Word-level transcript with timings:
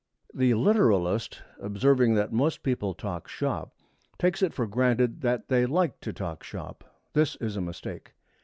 The 0.33 0.55
literalist, 0.55 1.43
observing 1.59 2.15
that 2.15 2.33
most 2.33 2.63
people 2.63 2.95
talk 2.95 3.27
shop, 3.27 3.75
takes 4.17 4.41
it 4.41 4.51
for 4.51 4.65
granted 4.65 5.21
that 5.21 5.47
they 5.47 5.67
like 5.67 5.99
to 6.01 6.11
talk 6.11 6.41
shop. 6.43 6.99
This 7.13 7.35
is 7.35 7.55
a 7.55 7.61
mistake. 7.61 8.13